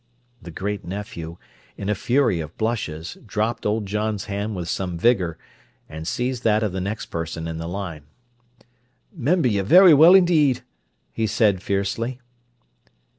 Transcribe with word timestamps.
The 0.41 0.49
great 0.49 0.83
nephew, 0.83 1.37
in 1.77 1.87
a 1.87 1.93
fury 1.93 2.39
of 2.39 2.57
blushes, 2.57 3.19
dropped 3.23 3.67
old 3.67 3.85
John's 3.85 4.25
hand 4.25 4.55
with 4.55 4.67
some 4.67 4.97
vigour, 4.97 5.37
and 5.87 6.07
seized 6.07 6.43
that 6.43 6.63
of 6.63 6.71
the 6.71 6.81
next 6.81 7.11
person 7.11 7.47
in 7.47 7.59
the 7.59 7.67
line. 7.67 8.05
"Member 9.13 9.47
you 9.49 9.61
v'ry 9.63 9.93
well 9.95 10.13
'ndeed!" 10.15 10.61
he 11.13 11.27
said 11.27 11.61
fiercely. 11.61 12.19